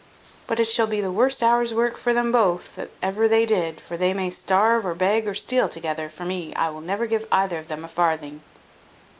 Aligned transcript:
But 0.47 0.59
it 0.59 0.65
shall 0.67 0.87
be 0.87 0.99
the 0.99 1.11
worst 1.11 1.43
hour's 1.43 1.75
work 1.75 1.95
for 1.95 2.11
them 2.11 2.31
both 2.31 2.73
that 2.73 2.89
ever 3.03 3.27
they 3.27 3.45
did; 3.45 3.79
for 3.79 3.97
they 3.97 4.15
may 4.15 4.31
starve, 4.31 4.83
or 4.83 4.95
beg, 4.95 5.27
or 5.27 5.35
steal 5.35 5.69
together, 5.69 6.09
for 6.09 6.25
me. 6.25 6.55
I 6.55 6.71
will 6.71 6.81
never 6.81 7.05
give 7.05 7.27
either 7.31 7.59
of 7.59 7.67
them 7.67 7.85
a 7.85 7.87
farthing." 7.87 8.41